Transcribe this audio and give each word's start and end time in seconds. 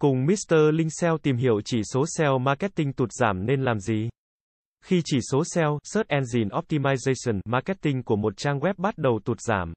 Cùng 0.00 0.26
Mr. 0.26 0.54
Linh 0.72 0.88
SEO 0.90 1.18
tìm 1.18 1.36
hiểu 1.36 1.60
chỉ 1.64 1.80
số 1.92 2.04
SEO 2.16 2.38
marketing 2.38 2.92
tụt 2.92 3.12
giảm 3.12 3.46
nên 3.46 3.62
làm 3.62 3.80
gì? 3.80 4.08
Khi 4.84 5.02
chỉ 5.04 5.18
số 5.30 5.44
SEO, 5.44 5.78
Search 5.84 6.08
Engine 6.08 6.56
Optimization, 6.56 7.40
marketing 7.44 8.02
của 8.02 8.16
một 8.16 8.36
trang 8.36 8.58
web 8.58 8.74
bắt 8.76 8.98
đầu 8.98 9.20
tụt 9.24 9.40
giảm. 9.40 9.72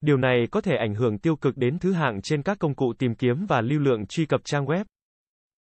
Điều 0.00 0.16
này 0.16 0.46
có 0.50 0.60
thể 0.60 0.76
ảnh 0.76 0.94
hưởng 0.94 1.18
tiêu 1.18 1.36
cực 1.36 1.56
đến 1.56 1.78
thứ 1.78 1.92
hạng 1.92 2.22
trên 2.22 2.42
các 2.42 2.58
công 2.58 2.74
cụ 2.74 2.92
tìm 2.98 3.14
kiếm 3.14 3.46
và 3.48 3.60
lưu 3.60 3.80
lượng 3.80 4.06
truy 4.06 4.26
cập 4.26 4.40
trang 4.44 4.66
web. 4.66 4.84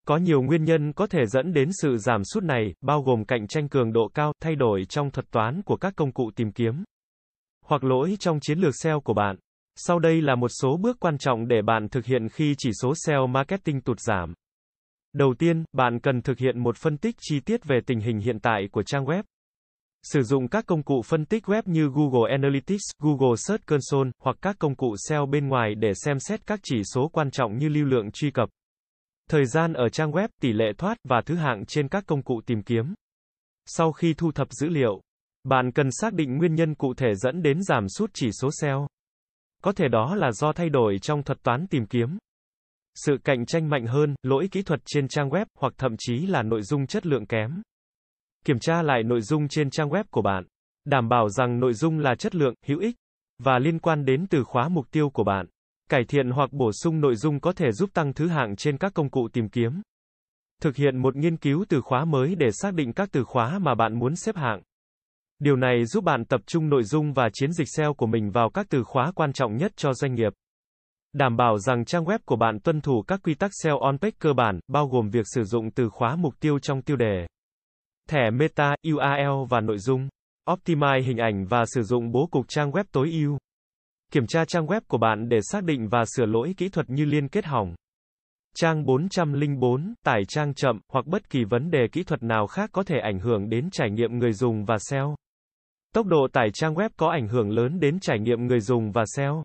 Có 0.08 0.18
nhiều 0.18 0.42
nguyên 0.42 0.64
nhân 0.64 0.94
có 0.94 1.08
thể 1.08 1.26
dẫn 1.26 1.54
đến 1.54 1.70
sự 1.82 1.98
giảm 1.98 2.24
sút 2.24 2.44
này, 2.44 2.74
bao 2.82 3.02
gồm 3.02 3.26
cạnh 3.26 3.48
tranh 3.48 3.70
cường 3.70 3.94
độ 3.94 4.12
cao, 4.14 4.34
thay 4.42 4.56
đổi 4.56 4.86
trong 4.90 5.12
thuật 5.12 5.32
toán 5.32 5.62
của 5.62 5.78
các 5.78 5.94
công 5.96 6.12
cụ 6.12 6.32
tìm 6.36 6.52
kiếm, 6.52 6.84
hoặc 7.66 7.84
lỗi 7.84 8.16
trong 8.20 8.40
chiến 8.40 8.60
lược 8.60 8.76
SEO 8.76 9.02
của 9.02 9.14
bạn. 9.14 9.36
Sau 9.76 10.00
đây 10.00 10.22
là 10.22 10.36
một 10.36 10.52
số 10.62 10.78
bước 10.78 10.98
quan 11.00 11.18
trọng 11.18 11.48
để 11.48 11.62
bạn 11.62 11.90
thực 11.90 12.06
hiện 12.06 12.30
khi 12.30 12.56
chỉ 12.58 12.72
số 12.82 12.94
SEO 12.96 13.28
marketing 13.28 13.82
tụt 13.82 14.00
giảm. 14.00 14.34
Đầu 15.14 15.34
tiên, 15.40 15.64
bạn 15.74 16.00
cần 16.00 16.22
thực 16.22 16.38
hiện 16.38 16.60
một 16.60 16.78
phân 16.78 16.98
tích 16.98 17.16
chi 17.20 17.40
tiết 17.40 17.66
về 17.66 17.80
tình 17.86 18.00
hình 18.00 18.20
hiện 18.20 18.40
tại 18.40 18.68
của 18.72 18.84
trang 18.84 19.06
web. 19.06 19.24
Sử 20.04 20.24
dụng 20.24 20.48
các 20.48 20.66
công 20.66 20.84
cụ 20.84 21.02
phân 21.02 21.26
tích 21.26 21.44
web 21.46 21.62
như 21.66 21.90
Google 21.94 22.32
Analytics, 22.32 22.84
Google 23.00 23.36
Search 23.48 23.66
Console 23.66 24.12
hoặc 24.24 24.36
các 24.42 24.56
công 24.60 24.76
cụ 24.76 24.96
SEO 25.10 25.26
bên 25.26 25.48
ngoài 25.48 25.76
để 25.76 25.92
xem 25.94 26.20
xét 26.20 26.48
các 26.48 26.60
chỉ 26.64 26.82
số 26.94 27.08
quan 27.08 27.32
trọng 27.32 27.58
như 27.58 27.70
lưu 27.70 27.86
lượng 27.86 28.12
truy 28.12 28.32
cập, 28.32 28.50
thời 29.30 29.46
gian 29.46 29.74
ở 29.74 29.90
trang 29.90 30.12
web, 30.12 30.28
tỷ 30.42 30.54
lệ 30.54 30.66
thoát 30.78 30.98
và 31.04 31.22
thứ 31.26 31.36
hạng 31.36 31.66
trên 31.66 31.88
các 31.88 32.04
công 32.08 32.24
cụ 32.24 32.42
tìm 32.46 32.64
kiếm. 32.64 32.94
Sau 33.66 33.92
khi 33.92 34.14
thu 34.14 34.32
thập 34.32 34.48
dữ 34.52 34.70
liệu, 34.70 35.02
bạn 35.44 35.72
cần 35.72 35.90
xác 35.92 36.14
định 36.14 36.38
nguyên 36.38 36.56
nhân 36.56 36.76
cụ 36.76 36.94
thể 36.94 37.16
dẫn 37.16 37.42
đến 37.42 37.64
giảm 37.64 37.90
sút 37.90 38.12
chỉ 38.14 38.30
số 38.32 38.50
SEO. 38.62 38.88
Có 39.64 39.72
thể 39.72 39.88
đó 39.88 40.16
là 40.16 40.32
do 40.32 40.52
thay 40.52 40.70
đổi 40.70 41.00
trong 41.02 41.24
thuật 41.24 41.44
toán 41.44 41.68
tìm 41.68 41.86
kiếm, 41.86 42.18
sự 42.96 43.18
cạnh 43.24 43.46
tranh 43.46 43.70
mạnh 43.70 43.86
hơn, 43.86 44.16
lỗi 44.24 44.48
kỹ 44.52 44.62
thuật 44.62 44.80
trên 44.86 45.08
trang 45.08 45.30
web 45.30 45.46
hoặc 45.60 45.74
thậm 45.78 45.96
chí 46.00 46.14
là 46.26 46.44
nội 46.44 46.62
dung 46.62 46.88
chất 46.88 47.06
lượng 47.06 47.26
kém. 47.26 47.62
Kiểm 48.46 48.60
tra 48.60 48.82
lại 48.82 49.04
nội 49.04 49.22
dung 49.22 49.48
trên 49.48 49.70
trang 49.70 49.90
web 49.90 50.04
của 50.12 50.22
bạn, 50.22 50.44
đảm 50.86 51.10
bảo 51.10 51.30
rằng 51.30 51.60
nội 51.60 51.74
dung 51.74 52.00
là 52.00 52.16
chất 52.16 52.36
lượng, 52.36 52.54
hữu 52.66 52.80
ích 52.80 52.96
và 53.44 53.60
liên 53.60 53.80
quan 53.80 54.06
đến 54.06 54.26
từ 54.30 54.44
khóa 54.44 54.70
mục 54.70 54.92
tiêu 54.92 55.10
của 55.10 55.24
bạn. 55.24 55.46
Cải 55.90 56.04
thiện 56.08 56.30
hoặc 56.30 56.54
bổ 56.54 56.72
sung 56.72 57.02
nội 57.02 57.16
dung 57.16 57.40
có 57.40 57.54
thể 57.54 57.72
giúp 57.72 57.90
tăng 57.94 58.14
thứ 58.14 58.28
hạng 58.28 58.56
trên 58.56 58.78
các 58.78 58.94
công 58.94 59.10
cụ 59.10 59.28
tìm 59.34 59.50
kiếm. 59.50 59.82
Thực 60.62 60.76
hiện 60.76 60.98
một 60.98 61.16
nghiên 61.16 61.38
cứu 61.38 61.66
từ 61.70 61.82
khóa 61.82 62.06
mới 62.06 62.36
để 62.36 62.48
xác 62.52 62.74
định 62.74 62.94
các 62.94 63.10
từ 63.12 63.24
khóa 63.24 63.60
mà 63.60 63.76
bạn 63.76 64.00
muốn 64.00 64.16
xếp 64.16 64.36
hạng. 64.36 64.62
Điều 65.40 65.56
này 65.56 65.86
giúp 65.86 66.04
bạn 66.04 66.26
tập 66.26 66.42
trung 66.46 66.70
nội 66.70 66.84
dung 66.84 67.14
và 67.14 67.30
chiến 67.34 67.52
dịch 67.52 67.68
SEO 67.70 67.94
của 67.94 68.06
mình 68.06 68.32
vào 68.32 68.50
các 68.50 68.66
từ 68.70 68.84
khóa 68.84 69.12
quan 69.16 69.34
trọng 69.34 69.58
nhất 69.58 69.72
cho 69.76 69.94
doanh 69.94 70.14
nghiệp. 70.14 70.34
Đảm 71.14 71.38
bảo 71.38 71.58
rằng 71.58 71.86
trang 71.86 72.06
web 72.06 72.20
của 72.26 72.36
bạn 72.36 72.60
tuân 72.60 72.82
thủ 72.82 73.04
các 73.08 73.20
quy 73.24 73.34
tắc 73.34 73.52
SEO 73.64 73.80
on-page 73.80 74.12
cơ 74.20 74.34
bản, 74.34 74.60
bao 74.68 74.88
gồm 74.88 75.10
việc 75.10 75.26
sử 75.26 75.44
dụng 75.44 75.72
từ 75.72 75.90
khóa 75.90 76.16
mục 76.16 76.34
tiêu 76.40 76.60
trong 76.60 76.82
tiêu 76.82 76.98
đề, 76.98 77.28
thẻ 78.10 78.30
meta, 78.32 78.76
URL 78.94 79.46
và 79.50 79.62
nội 79.62 79.78
dung, 79.78 80.10
optimize 80.50 81.02
hình 81.02 81.18
ảnh 81.18 81.46
và 81.46 81.64
sử 81.66 81.84
dụng 81.84 82.12
bố 82.12 82.28
cục 82.32 82.46
trang 82.48 82.72
web 82.72 82.84
tối 82.92 83.12
ưu. 83.12 83.38
Kiểm 84.12 84.28
tra 84.28 84.46
trang 84.46 84.66
web 84.66 84.82
của 84.88 84.98
bạn 84.98 85.30
để 85.30 85.40
xác 85.42 85.64
định 85.64 85.88
và 85.88 86.04
sửa 86.06 86.26
lỗi 86.26 86.54
kỹ 86.58 86.70
thuật 86.70 86.90
như 86.90 87.06
liên 87.06 87.28
kết 87.28 87.46
hỏng. 87.46 87.76
Trang 88.56 88.86
404, 88.86 89.94
tải 90.06 90.22
trang 90.28 90.54
chậm, 90.54 90.80
hoặc 90.92 91.06
bất 91.06 91.30
kỳ 91.30 91.44
vấn 91.44 91.72
đề 91.72 91.88
kỹ 91.92 92.04
thuật 92.04 92.24
nào 92.24 92.48
khác 92.48 92.70
có 92.74 92.84
thể 92.84 93.00
ảnh 93.00 93.20
hưởng 93.20 93.50
đến 93.50 93.70
trải 93.72 93.90
nghiệm 93.90 94.18
người 94.18 94.34
dùng 94.34 94.66
và 94.66 94.78
SEO. 94.80 95.16
Tốc 95.94 96.06
độ 96.06 96.28
tải 96.34 96.52
trang 96.54 96.74
web 96.74 96.90
có 96.98 97.10
ảnh 97.10 97.28
hưởng 97.28 97.50
lớn 97.50 97.80
đến 97.80 98.00
trải 98.00 98.20
nghiệm 98.20 98.46
người 98.46 98.60
dùng 98.60 98.92
và 98.92 99.04
SEO. 99.16 99.44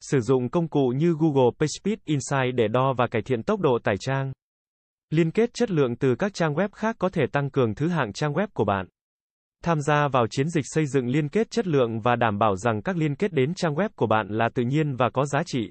Sử 0.00 0.20
dụng 0.20 0.50
công 0.50 0.68
cụ 0.68 0.92
như 0.96 1.14
Google 1.18 1.50
PageSpeed 1.58 1.98
Insight 2.04 2.54
để 2.54 2.68
đo 2.68 2.92
và 2.96 3.06
cải 3.06 3.22
thiện 3.22 3.42
tốc 3.42 3.60
độ 3.60 3.78
tải 3.84 3.94
trang. 4.00 4.32
Liên 5.10 5.30
kết 5.30 5.50
chất 5.54 5.70
lượng 5.70 5.96
từ 5.96 6.14
các 6.14 6.34
trang 6.34 6.54
web 6.54 6.68
khác 6.72 6.96
có 6.98 7.08
thể 7.08 7.22
tăng 7.32 7.50
cường 7.50 7.74
thứ 7.74 7.88
hạng 7.88 8.12
trang 8.12 8.32
web 8.32 8.46
của 8.54 8.64
bạn. 8.64 8.86
Tham 9.64 9.80
gia 9.80 10.08
vào 10.08 10.26
chiến 10.30 10.48
dịch 10.48 10.64
xây 10.66 10.86
dựng 10.86 11.06
liên 11.06 11.28
kết 11.28 11.50
chất 11.50 11.66
lượng 11.66 12.00
và 12.00 12.16
đảm 12.16 12.38
bảo 12.38 12.56
rằng 12.56 12.82
các 12.82 12.96
liên 12.96 13.14
kết 13.14 13.32
đến 13.32 13.54
trang 13.54 13.74
web 13.74 13.88
của 13.96 14.06
bạn 14.06 14.28
là 14.28 14.48
tự 14.54 14.62
nhiên 14.62 14.96
và 14.96 15.10
có 15.10 15.24
giá 15.24 15.42
trị. 15.46 15.70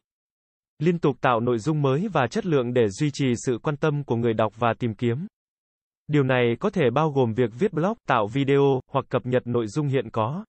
Liên 0.80 1.00
tục 1.00 1.16
tạo 1.22 1.40
nội 1.40 1.58
dung 1.58 1.82
mới 1.82 2.08
và 2.14 2.28
chất 2.28 2.46
lượng 2.46 2.74
để 2.74 2.90
duy 2.90 3.10
trì 3.14 3.34
sự 3.46 3.58
quan 3.64 3.78
tâm 3.78 4.04
của 4.04 4.16
người 4.16 4.34
đọc 4.34 4.54
và 4.60 4.74
tìm 4.80 4.96
kiếm. 4.96 5.28
Điều 6.08 6.24
này 6.24 6.56
có 6.60 6.70
thể 6.70 6.90
bao 6.94 7.12
gồm 7.12 7.34
việc 7.34 7.50
viết 7.60 7.74
blog, 7.74 7.98
tạo 8.08 8.28
video, 8.28 8.80
hoặc 8.92 9.06
cập 9.10 9.26
nhật 9.26 9.48
nội 9.48 9.68
dung 9.68 9.88
hiện 9.88 10.10
có. 10.10 10.46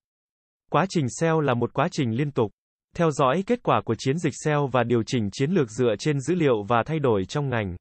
Quá 0.71 0.87
trình 0.89 1.07
SEO 1.09 1.41
là 1.41 1.55
một 1.55 1.73
quá 1.73 1.89
trình 1.93 2.17
liên 2.17 2.31
tục. 2.31 2.51
Theo 2.97 3.11
dõi 3.11 3.45
kết 3.47 3.63
quả 3.63 3.81
của 3.85 3.95
chiến 3.99 4.19
dịch 4.19 4.33
SEO 4.45 4.67
và 4.67 4.83
điều 4.83 5.03
chỉnh 5.07 5.29
chiến 5.33 5.51
lược 5.51 5.71
dựa 5.71 5.95
trên 5.99 6.21
dữ 6.21 6.35
liệu 6.35 6.63
và 6.63 6.83
thay 6.87 6.99
đổi 6.99 7.25
trong 7.25 7.49
ngành. 7.49 7.77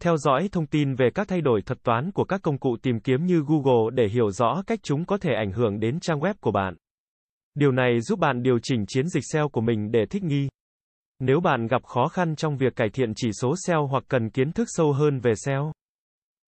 Theo 0.00 0.16
dõi 0.16 0.48
thông 0.52 0.66
tin 0.66 0.94
về 0.94 1.10
các 1.14 1.28
thay 1.28 1.40
đổi 1.40 1.62
thuật 1.62 1.82
toán 1.82 2.10
của 2.12 2.24
các 2.24 2.42
công 2.42 2.58
cụ 2.58 2.76
tìm 2.82 3.00
kiếm 3.00 3.26
như 3.26 3.42
Google 3.46 3.90
để 3.94 4.08
hiểu 4.08 4.30
rõ 4.30 4.62
cách 4.66 4.80
chúng 4.82 5.04
có 5.04 5.18
thể 5.18 5.34
ảnh 5.34 5.52
hưởng 5.52 5.80
đến 5.80 6.00
trang 6.00 6.20
web 6.20 6.34
của 6.40 6.50
bạn. 6.50 6.74
Điều 7.54 7.72
này 7.72 8.00
giúp 8.00 8.18
bạn 8.18 8.42
điều 8.42 8.58
chỉnh 8.62 8.84
chiến 8.88 9.08
dịch 9.08 9.24
SEO 9.32 9.48
của 9.48 9.60
mình 9.60 9.90
để 9.90 10.06
thích 10.10 10.22
nghi. 10.22 10.48
Nếu 11.20 11.40
bạn 11.40 11.66
gặp 11.66 11.84
khó 11.84 12.08
khăn 12.08 12.36
trong 12.36 12.56
việc 12.56 12.76
cải 12.76 12.88
thiện 12.90 13.12
chỉ 13.16 13.30
số 13.40 13.54
SEO 13.66 13.86
hoặc 13.86 14.04
cần 14.08 14.30
kiến 14.30 14.52
thức 14.52 14.68
sâu 14.70 14.92
hơn 14.92 15.20
về 15.20 15.32
SEO, 15.34 15.72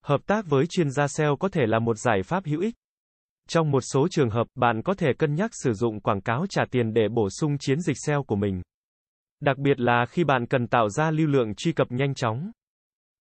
hợp 0.05 0.21
tác 0.27 0.47
với 0.47 0.67
chuyên 0.67 0.91
gia 0.91 1.09
SEO 1.09 1.37
có 1.37 1.49
thể 1.49 1.67
là 1.67 1.79
một 1.79 1.99
giải 1.99 2.23
pháp 2.23 2.45
hữu 2.47 2.61
ích. 2.61 2.75
Trong 3.49 3.71
một 3.71 3.81
số 3.81 4.09
trường 4.11 4.31
hợp, 4.31 4.47
bạn 4.55 4.83
có 4.83 4.95
thể 4.95 5.13
cân 5.19 5.35
nhắc 5.35 5.51
sử 5.55 5.73
dụng 5.73 6.01
quảng 6.01 6.21
cáo 6.21 6.47
trả 6.51 6.65
tiền 6.71 6.95
để 6.95 7.09
bổ 7.09 7.29
sung 7.31 7.59
chiến 7.59 7.81
dịch 7.81 7.97
SEO 8.07 8.23
của 8.23 8.37
mình. 8.37 8.63
Đặc 9.41 9.59
biệt 9.59 9.81
là 9.81 10.07
khi 10.07 10.25
bạn 10.25 10.47
cần 10.47 10.67
tạo 10.67 10.89
ra 10.89 11.11
lưu 11.11 11.27
lượng 11.27 11.55
truy 11.55 11.73
cập 11.73 11.87
nhanh 11.91 12.15
chóng 12.15 12.51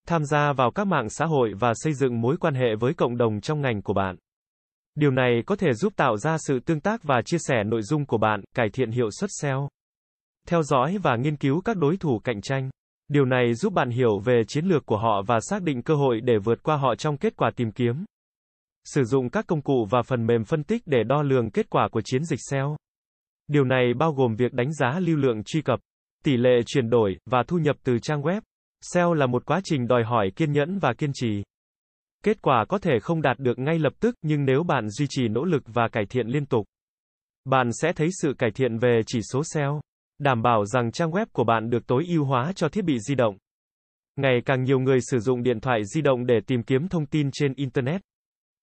tham 0.08 0.26
gia 0.26 0.54
vào 0.54 0.72
các 0.72 0.88
mạng 0.88 1.10
xã 1.10 1.26
hội 1.26 1.54
và 1.60 1.74
xây 1.76 1.94
dựng 1.94 2.22
mối 2.22 2.38
quan 2.38 2.56
hệ 2.56 2.76
với 2.80 2.94
cộng 2.94 3.18
đồng 3.18 3.42
trong 3.42 3.62
ngành 3.62 3.82
của 3.82 3.94
bạn. 3.94 4.16
Điều 4.96 5.12
này 5.12 5.44
có 5.46 5.56
thể 5.56 5.74
giúp 5.74 5.94
tạo 5.96 6.18
ra 6.18 6.38
sự 6.38 6.60
tương 6.60 6.80
tác 6.80 7.04
và 7.04 7.22
chia 7.26 7.38
sẻ 7.40 7.64
nội 7.64 7.82
dung 7.82 8.06
của 8.06 8.18
bạn, 8.18 8.42
cải 8.56 8.70
thiện 8.74 8.92
hiệu 8.92 9.10
suất 9.20 9.30
SEO. 9.42 9.70
Theo 10.48 10.64
dõi 10.64 10.98
và 11.04 11.16
nghiên 11.16 11.38
cứu 11.38 11.62
các 11.62 11.78
đối 11.78 11.98
thủ 11.98 12.20
cạnh 12.20 12.42
tranh. 12.42 12.70
Điều 13.08 13.26
này 13.26 13.54
giúp 13.54 13.74
bạn 13.74 13.90
hiểu 13.90 14.20
về 14.20 14.42
chiến 14.48 14.66
lược 14.66 14.86
của 14.86 14.98
họ 14.98 15.22
và 15.28 15.40
xác 15.40 15.64
định 15.64 15.82
cơ 15.82 15.96
hội 15.96 16.22
để 16.22 16.38
vượt 16.38 16.64
qua 16.64 16.78
họ 16.78 16.96
trong 16.96 17.18
kết 17.18 17.36
quả 17.36 17.52
tìm 17.56 17.72
kiếm. 17.72 18.06
Sử 18.86 19.04
dụng 19.04 19.30
các 19.30 19.48
công 19.48 19.62
cụ 19.62 19.88
và 19.90 20.02
phần 20.02 20.26
mềm 20.26 20.44
phân 20.44 20.64
tích 20.64 20.82
để 20.86 21.04
đo 21.04 21.22
lường 21.22 21.52
kết 21.52 21.70
quả 21.70 21.88
của 21.92 22.02
chiến 22.02 22.24
dịch 22.24 22.40
SEO. 22.50 22.78
Điều 23.48 23.64
này 23.64 23.94
bao 23.94 24.14
gồm 24.14 24.36
việc 24.36 24.54
đánh 24.54 24.74
giá 24.74 25.00
lưu 25.00 25.18
lượng 25.18 25.44
truy 25.44 25.62
cập, 25.62 25.80
tỷ 26.24 26.38
lệ 26.38 26.60
chuyển 26.66 26.90
đổi 26.90 27.18
và 27.26 27.44
thu 27.48 27.58
nhập 27.58 27.76
từ 27.84 28.00
trang 28.00 28.22
web. 28.22 28.42
SEO 28.82 29.14
là 29.14 29.26
một 29.26 29.46
quá 29.46 29.62
trình 29.64 29.88
đòi 29.88 30.04
hỏi 30.04 30.32
kiên 30.36 30.52
nhẫn 30.52 30.80
và 30.80 30.94
kiên 30.94 31.12
trì. 31.14 31.44
Kết 32.24 32.42
quả 32.42 32.66
có 32.70 32.78
thể 32.78 33.00
không 33.02 33.22
đạt 33.22 33.40
được 33.40 33.60
ngay 33.60 33.80
lập 33.80 33.94
tức, 34.00 34.16
nhưng 34.22 34.46
nếu 34.46 34.64
bạn 34.64 34.90
duy 34.90 35.06
trì 35.10 35.28
nỗ 35.28 35.44
lực 35.44 35.64
và 35.66 35.88
cải 35.92 36.06
thiện 36.06 36.28
liên 36.28 36.46
tục, 36.46 36.66
bạn 37.46 37.70
sẽ 37.82 37.94
thấy 37.94 38.08
sự 38.22 38.34
cải 38.38 38.52
thiện 38.52 38.78
về 38.78 39.02
chỉ 39.08 39.20
số 39.32 39.42
SEO, 39.54 39.82
đảm 40.20 40.42
bảo 40.42 40.66
rằng 40.66 40.92
trang 40.92 41.12
web 41.12 41.26
của 41.34 41.44
bạn 41.44 41.70
được 41.70 41.88
tối 41.88 42.06
ưu 42.08 42.24
hóa 42.24 42.52
cho 42.56 42.70
thiết 42.70 42.86
bị 42.86 43.00
di 43.00 43.16
động. 43.16 43.38
Ngày 44.16 44.42
càng 44.46 44.64
nhiều 44.64 44.80
người 44.80 45.00
sử 45.02 45.20
dụng 45.20 45.44
điện 45.44 45.60
thoại 45.60 45.82
di 45.86 46.02
động 46.02 46.26
để 46.26 46.40
tìm 46.48 46.64
kiếm 46.64 46.88
thông 46.88 47.06
tin 47.06 47.30
trên 47.34 47.54
internet. 47.54 48.02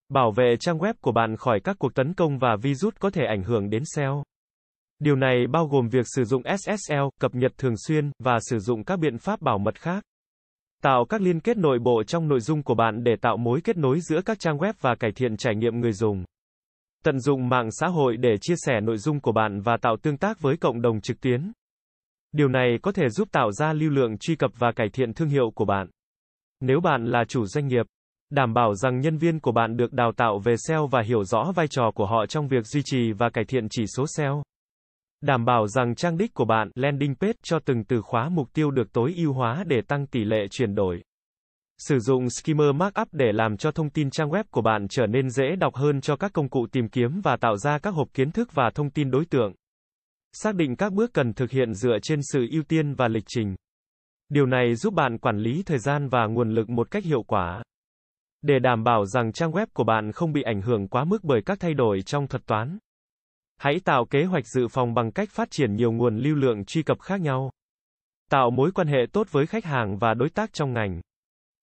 Bảo 0.08 0.32
vệ 0.36 0.56
trang 0.60 0.78
web 0.78 0.94
của 1.00 1.12
bạn 1.12 1.36
khỏi 1.36 1.60
các 1.64 1.76
cuộc 1.78 1.94
tấn 1.94 2.14
công 2.14 2.38
và 2.38 2.56
virus 2.62 2.94
có 2.98 3.10
thể 3.10 3.24
ảnh 3.24 3.42
hưởng 3.42 3.70
đến 3.70 3.82
SEO. 3.94 4.22
Điều 4.98 5.16
này 5.16 5.46
bao 5.46 5.66
gồm 5.66 5.88
việc 5.88 6.06
sử 6.16 6.24
dụng 6.24 6.42
SSL, 6.58 7.02
cập 7.20 7.34
nhật 7.34 7.52
thường 7.58 7.74
xuyên, 7.86 8.10
và 8.18 8.38
sử 8.40 8.58
dụng 8.58 8.84
các 8.84 8.98
biện 8.98 9.18
pháp 9.18 9.40
bảo 9.40 9.58
mật 9.58 9.80
khác. 9.80 10.04
Tạo 10.82 11.04
các 11.08 11.20
liên 11.20 11.40
kết 11.40 11.56
nội 11.56 11.78
bộ 11.78 12.02
trong 12.02 12.28
nội 12.28 12.40
dung 12.40 12.62
của 12.62 12.74
bạn 12.74 13.04
để 13.04 13.16
tạo 13.20 13.36
mối 13.36 13.60
kết 13.64 13.76
nối 13.76 14.00
giữa 14.00 14.20
các 14.22 14.38
trang 14.38 14.58
web 14.58 14.72
và 14.80 14.94
cải 14.94 15.12
thiện 15.12 15.36
trải 15.36 15.54
nghiệm 15.54 15.80
người 15.80 15.92
dùng. 15.92 16.24
Tận 17.04 17.20
dụng 17.20 17.48
mạng 17.48 17.68
xã 17.70 17.86
hội 17.86 18.16
để 18.16 18.36
chia 18.40 18.54
sẻ 18.56 18.80
nội 18.80 18.96
dung 18.96 19.20
của 19.20 19.32
bạn 19.32 19.60
và 19.60 19.76
tạo 19.76 19.96
tương 20.02 20.16
tác 20.16 20.40
với 20.40 20.56
cộng 20.56 20.82
đồng 20.82 21.00
trực 21.00 21.20
tuyến. 21.20 21.52
Điều 22.32 22.48
này 22.48 22.78
có 22.82 22.92
thể 22.92 23.08
giúp 23.08 23.28
tạo 23.32 23.52
ra 23.52 23.72
lưu 23.72 23.90
lượng 23.90 24.18
truy 24.18 24.36
cập 24.36 24.50
và 24.58 24.72
cải 24.72 24.88
thiện 24.92 25.12
thương 25.14 25.28
hiệu 25.28 25.50
của 25.54 25.64
bạn. 25.64 25.86
Nếu 26.60 26.80
bạn 26.80 27.04
là 27.04 27.24
chủ 27.28 27.46
doanh 27.46 27.66
nghiệp, 27.66 27.86
đảm 28.30 28.54
bảo 28.54 28.74
rằng 28.74 29.00
nhân 29.00 29.16
viên 29.16 29.40
của 29.40 29.52
bạn 29.52 29.76
được 29.76 29.92
đào 29.92 30.12
tạo 30.16 30.38
về 30.38 30.54
SEO 30.56 30.86
và 30.86 31.02
hiểu 31.02 31.24
rõ 31.24 31.52
vai 31.54 31.68
trò 31.68 31.90
của 31.94 32.06
họ 32.06 32.26
trong 32.26 32.48
việc 32.48 32.66
duy 32.66 32.82
trì 32.84 33.12
và 33.12 33.30
cải 33.30 33.44
thiện 33.44 33.66
chỉ 33.70 33.84
số 33.96 34.04
SEO. 34.16 34.42
Đảm 35.20 35.44
bảo 35.44 35.66
rằng 35.66 35.94
trang 35.94 36.16
đích 36.16 36.34
của 36.34 36.44
bạn, 36.44 36.70
landing 36.74 37.14
page 37.14 37.38
cho 37.42 37.58
từng 37.64 37.84
từ 37.84 38.02
khóa 38.02 38.28
mục 38.28 38.52
tiêu 38.52 38.70
được 38.70 38.92
tối 38.92 39.14
ưu 39.16 39.32
hóa 39.32 39.64
để 39.66 39.80
tăng 39.88 40.06
tỷ 40.06 40.24
lệ 40.24 40.46
chuyển 40.50 40.74
đổi. 40.74 41.02
Sử 41.88 41.98
dụng 41.98 42.30
skimmer 42.30 42.74
Markup 42.74 43.08
để 43.12 43.32
làm 43.32 43.56
cho 43.56 43.70
thông 43.70 43.90
tin 43.90 44.10
trang 44.10 44.30
web 44.30 44.44
của 44.50 44.62
bạn 44.62 44.86
trở 44.88 45.06
nên 45.06 45.30
dễ 45.30 45.56
đọc 45.56 45.74
hơn 45.74 46.00
cho 46.00 46.16
các 46.16 46.32
công 46.32 46.48
cụ 46.48 46.66
tìm 46.72 46.88
kiếm 46.88 47.20
và 47.20 47.36
tạo 47.36 47.56
ra 47.56 47.78
các 47.78 47.90
hộp 47.90 48.08
kiến 48.14 48.30
thức 48.30 48.48
và 48.54 48.70
thông 48.74 48.90
tin 48.90 49.10
đối 49.10 49.24
tượng. 49.24 49.52
Xác 50.32 50.54
định 50.54 50.76
các 50.76 50.92
bước 50.92 51.10
cần 51.12 51.32
thực 51.32 51.50
hiện 51.50 51.74
dựa 51.74 51.98
trên 52.02 52.20
sự 52.32 52.46
ưu 52.50 52.62
tiên 52.62 52.94
và 52.94 53.08
lịch 53.08 53.24
trình. 53.26 53.56
Điều 54.28 54.46
này 54.46 54.74
giúp 54.74 54.94
bạn 54.94 55.18
quản 55.18 55.38
lý 55.38 55.62
thời 55.66 55.78
gian 55.78 56.08
và 56.08 56.26
nguồn 56.26 56.50
lực 56.50 56.70
một 56.70 56.90
cách 56.90 57.04
hiệu 57.04 57.22
quả. 57.22 57.62
Để 58.42 58.58
đảm 58.58 58.84
bảo 58.84 59.06
rằng 59.06 59.32
trang 59.32 59.52
web 59.52 59.66
của 59.72 59.84
bạn 59.84 60.12
không 60.12 60.32
bị 60.32 60.42
ảnh 60.42 60.62
hưởng 60.62 60.88
quá 60.88 61.04
mức 61.04 61.24
bởi 61.24 61.42
các 61.46 61.60
thay 61.60 61.74
đổi 61.74 62.02
trong 62.02 62.28
thuật 62.28 62.46
toán. 62.46 62.78
Hãy 63.58 63.80
tạo 63.84 64.04
kế 64.10 64.24
hoạch 64.24 64.46
dự 64.46 64.68
phòng 64.68 64.94
bằng 64.94 65.12
cách 65.12 65.28
phát 65.30 65.50
triển 65.50 65.74
nhiều 65.76 65.92
nguồn 65.92 66.18
lưu 66.18 66.34
lượng 66.34 66.64
truy 66.64 66.82
cập 66.82 67.00
khác 67.00 67.20
nhau. 67.20 67.50
Tạo 68.30 68.50
mối 68.50 68.70
quan 68.72 68.88
hệ 68.88 68.98
tốt 69.12 69.26
với 69.30 69.46
khách 69.46 69.64
hàng 69.64 69.98
và 69.98 70.14
đối 70.14 70.30
tác 70.30 70.52
trong 70.52 70.72
ngành. 70.72 71.00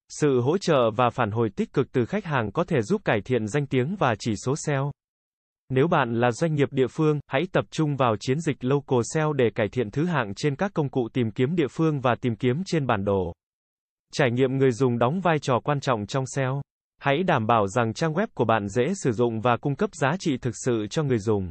Sự 0.10 0.42
hỗ 0.42 0.58
trợ 0.58 0.92
và 0.96 1.10
phản 1.10 1.32
hồi 1.32 1.50
tích 1.56 1.74
cực 1.74 1.92
từ 1.92 2.06
khách 2.06 2.26
hàng 2.26 2.52
có 2.52 2.64
thể 2.64 2.82
giúp 2.82 3.02
cải 3.06 3.22
thiện 3.22 3.48
danh 3.48 3.66
tiếng 3.68 3.96
và 4.00 4.16
chỉ 4.20 4.34
số 4.46 4.56
SEO. 4.56 4.92
Nếu 5.70 5.88
bạn 5.88 6.20
là 6.20 6.32
doanh 6.32 6.56
nghiệp 6.56 6.70
địa 6.72 6.88
phương, 6.88 7.20
hãy 7.28 7.44
tập 7.52 7.66
trung 7.72 7.96
vào 7.96 8.16
chiến 8.20 8.40
dịch 8.40 8.58
Local 8.62 9.00
SEO 9.14 9.34
để 9.34 9.50
cải 9.56 9.68
thiện 9.72 9.92
thứ 9.92 10.06
hạng 10.06 10.34
trên 10.36 10.56
các 10.56 10.72
công 10.74 10.90
cụ 10.90 11.08
tìm 11.14 11.32
kiếm 11.32 11.56
địa 11.56 11.68
phương 11.72 12.00
và 12.00 12.16
tìm 12.22 12.36
kiếm 12.36 12.62
trên 12.66 12.88
bản 12.88 13.06
đồ. 13.06 13.34
Trải 14.14 14.32
nghiệm 14.32 14.58
người 14.58 14.72
dùng 14.72 14.98
đóng 14.98 15.22
vai 15.22 15.40
trò 15.40 15.60
quan 15.64 15.80
trọng 15.80 16.06
trong 16.06 16.26
SEO. 16.36 16.62
Hãy 17.02 17.24
đảm 17.24 17.48
bảo 17.48 17.68
rằng 17.68 17.94
trang 17.94 18.14
web 18.14 18.28
của 18.34 18.46
bạn 18.46 18.68
dễ 18.68 18.94
sử 19.04 19.12
dụng 19.12 19.42
và 19.42 19.58
cung 19.58 19.76
cấp 19.76 19.90
giá 19.94 20.16
trị 20.20 20.38
thực 20.38 20.54
sự 20.66 20.88
cho 20.90 21.04
người 21.04 21.20
dùng. 21.20 21.50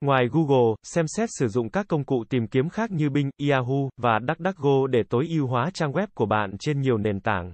Ngoài 0.00 0.28
Google, 0.32 0.74
xem 0.82 1.04
xét 1.08 1.28
sử 1.38 1.48
dụng 1.48 1.70
các 1.70 1.86
công 1.88 2.04
cụ 2.04 2.24
tìm 2.28 2.46
kiếm 2.46 2.68
khác 2.68 2.90
như 2.90 3.10
Bing, 3.10 3.30
Yahoo 3.50 3.88
và 3.96 4.18
DuckDuckGo 4.28 4.86
để 4.86 5.02
tối 5.10 5.26
ưu 5.28 5.46
hóa 5.46 5.70
trang 5.74 5.92
web 5.92 6.06
của 6.14 6.26
bạn 6.26 6.50
trên 6.58 6.80
nhiều 6.80 6.98
nền 6.98 7.20
tảng. 7.20 7.52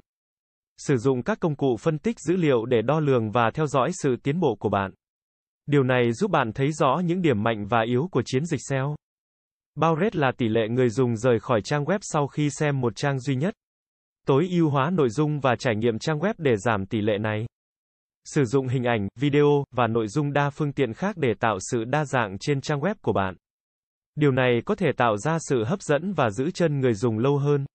Sử 0.78 0.96
dụng 0.96 1.23
các 1.23 1.40
công 1.40 1.56
cụ 1.56 1.76
phân 1.76 1.99
tích 1.99 2.17
dữ 2.20 2.37
liệu 2.37 2.64
để 2.64 2.82
đo 2.82 3.00
lường 3.00 3.31
và 3.31 3.50
theo 3.55 3.67
dõi 3.67 3.90
sự 3.93 4.17
tiến 4.23 4.40
bộ 4.40 4.56
của 4.61 4.69
bạn. 4.69 4.90
Điều 5.67 5.82
này 5.82 6.12
giúp 6.12 6.31
bạn 6.31 6.52
thấy 6.52 6.73
rõ 6.73 7.00
những 7.05 7.23
điểm 7.23 7.43
mạnh 7.43 7.67
và 7.67 7.82
yếu 7.87 8.08
của 8.11 8.23
chiến 8.26 8.44
dịch 8.44 8.61
SEO. 8.69 8.96
Bao 9.75 9.96
rate 9.96 10.19
là 10.20 10.32
tỷ 10.38 10.49
lệ 10.49 10.69
người 10.69 10.88
dùng 10.88 11.17
rời 11.17 11.40
khỏi 11.40 11.61
trang 11.62 11.84
web 11.84 11.99
sau 12.02 12.26
khi 12.26 12.50
xem 12.50 12.81
một 12.81 12.96
trang 12.96 13.20
duy 13.20 13.37
nhất. 13.37 13.55
Tối 14.26 14.49
ưu 14.50 14.70
hóa 14.70 14.90
nội 14.90 15.08
dung 15.08 15.40
và 15.40 15.56
trải 15.58 15.76
nghiệm 15.76 15.99
trang 15.99 16.19
web 16.19 16.34
để 16.38 16.56
giảm 16.56 16.87
tỷ 16.87 17.00
lệ 17.00 17.19
này. 17.19 17.46
Sử 18.25 18.44
dụng 18.44 18.69
hình 18.69 18.84
ảnh, 18.84 19.08
video 19.20 19.64
và 19.75 19.87
nội 19.87 20.08
dung 20.08 20.32
đa 20.32 20.50
phương 20.50 20.73
tiện 20.73 20.93
khác 20.93 21.17
để 21.17 21.34
tạo 21.40 21.58
sự 21.61 21.84
đa 21.84 22.05
dạng 22.05 22.38
trên 22.40 22.61
trang 22.61 22.81
web 22.81 22.94
của 23.02 23.12
bạn. 23.12 23.34
Điều 24.14 24.31
này 24.31 24.61
có 24.64 24.75
thể 24.75 24.87
tạo 24.96 25.17
ra 25.17 25.38
sự 25.40 25.64
hấp 25.64 25.82
dẫn 25.82 26.12
và 26.12 26.31
giữ 26.31 26.50
chân 26.50 26.81
người 26.81 26.94
dùng 26.94 27.19
lâu 27.19 27.38
hơn. 27.38 27.67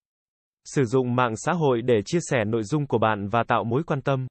Sử 0.64 0.84
dụng 0.84 1.14
mạng 1.14 1.36
xã 1.36 1.52
hội 1.52 1.82
để 1.82 2.02
chia 2.06 2.18
sẻ 2.30 2.44
nội 2.44 2.62
dung 2.62 2.86
của 2.86 2.98
bạn 2.98 3.28
và 3.28 3.44
tạo 3.48 3.64
mối 3.64 3.82
quan 3.86 4.00
tâm. 4.02 4.26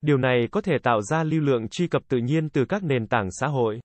Điều 0.00 0.16
này 0.16 0.48
có 0.50 0.60
thể 0.60 0.76
tạo 0.82 1.02
ra 1.02 1.24
lưu 1.24 1.40
lượng 1.40 1.68
truy 1.68 1.86
cập 1.86 2.02
tự 2.08 2.18
nhiên 2.18 2.48
từ 2.48 2.64
các 2.64 2.82
nền 2.82 3.06
tảng 3.06 3.28
xã 3.30 3.46
hội. 3.46 3.80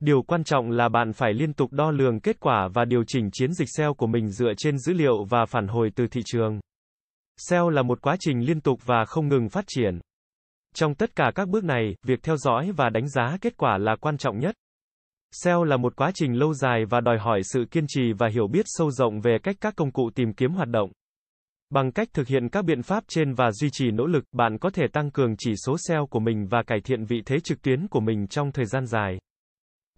Điều 0.00 0.22
quan 0.22 0.44
trọng 0.44 0.70
là 0.70 0.88
bạn 0.88 1.12
phải 1.12 1.32
liên 1.32 1.52
tục 1.52 1.72
đo 1.72 1.90
lường 1.90 2.20
kết 2.20 2.40
quả 2.40 2.68
và 2.74 2.84
điều 2.84 3.04
chỉnh 3.06 3.30
chiến 3.32 3.52
dịch 3.52 3.68
SEO 3.76 3.94
của 3.94 4.06
mình 4.06 4.28
dựa 4.28 4.52
trên 4.56 4.78
dữ 4.78 4.92
liệu 4.92 5.24
và 5.24 5.44
phản 5.46 5.68
hồi 5.68 5.90
từ 5.94 6.06
thị 6.06 6.20
trường. 6.24 6.60
SEO 7.36 7.70
là 7.70 7.82
một 7.82 8.00
quá 8.00 8.16
trình 8.20 8.46
liên 8.46 8.60
tục 8.60 8.80
và 8.84 9.04
không 9.04 9.28
ngừng 9.28 9.48
phát 9.48 9.64
triển. 9.68 10.00
Trong 10.74 10.94
tất 10.94 11.16
cả 11.16 11.32
các 11.34 11.48
bước 11.48 11.64
này, 11.64 11.94
việc 12.02 12.22
theo 12.22 12.36
dõi 12.36 12.72
và 12.76 12.90
đánh 12.90 13.08
giá 13.08 13.36
kết 13.40 13.56
quả 13.56 13.78
là 13.78 13.96
quan 13.96 14.16
trọng 14.16 14.38
nhất. 14.38 14.54
SEO 15.32 15.64
là 15.64 15.76
một 15.76 15.96
quá 15.96 16.10
trình 16.14 16.38
lâu 16.38 16.54
dài 16.54 16.84
và 16.90 17.00
đòi 17.00 17.18
hỏi 17.18 17.40
sự 17.42 17.64
kiên 17.70 17.84
trì 17.88 18.12
và 18.12 18.28
hiểu 18.28 18.48
biết 18.48 18.64
sâu 18.64 18.90
rộng 18.90 19.20
về 19.20 19.38
cách 19.42 19.56
các 19.60 19.76
công 19.76 19.90
cụ 19.90 20.10
tìm 20.14 20.32
kiếm 20.32 20.52
hoạt 20.52 20.68
động. 20.68 20.90
Bằng 21.70 21.92
cách 21.92 22.08
thực 22.12 22.28
hiện 22.28 22.48
các 22.48 22.64
biện 22.64 22.82
pháp 22.82 23.04
trên 23.08 23.34
và 23.34 23.52
duy 23.52 23.68
trì 23.72 23.90
nỗ 23.90 24.06
lực, 24.06 24.24
bạn 24.32 24.58
có 24.58 24.70
thể 24.70 24.86
tăng 24.92 25.10
cường 25.10 25.34
chỉ 25.38 25.54
số 25.66 25.76
SEO 25.88 26.06
của 26.06 26.20
mình 26.20 26.46
và 26.50 26.62
cải 26.62 26.80
thiện 26.80 27.04
vị 27.04 27.22
thế 27.26 27.36
trực 27.44 27.62
tuyến 27.62 27.88
của 27.88 28.00
mình 28.00 28.26
trong 28.26 28.52
thời 28.52 28.66
gian 28.66 28.86
dài. 28.86 29.18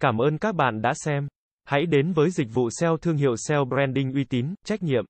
Cảm 0.00 0.18
ơn 0.18 0.38
các 0.38 0.54
bạn 0.54 0.82
đã 0.82 0.92
xem. 0.94 1.28
Hãy 1.64 1.86
đến 1.86 2.12
với 2.12 2.30
dịch 2.30 2.48
vụ 2.54 2.68
SEO 2.80 2.96
thương 2.96 3.16
hiệu 3.16 3.34
SEO 3.36 3.64
branding 3.64 4.12
uy 4.12 4.24
tín, 4.24 4.54
trách 4.64 4.82
nhiệm, 4.82 5.04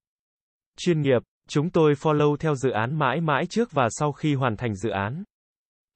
chuyên 0.79 1.00
nghiệp. 1.00 1.23
Chúng 1.49 1.71
tôi 1.71 1.93
follow 1.93 2.37
theo 2.37 2.55
dự 2.55 2.71
án 2.71 2.99
mãi 2.99 3.21
mãi 3.21 3.47
trước 3.47 3.73
và 3.73 3.88
sau 3.91 4.12
khi 4.12 4.35
hoàn 4.35 4.56
thành 4.56 4.75
dự 4.75 4.91
án. 4.91 5.25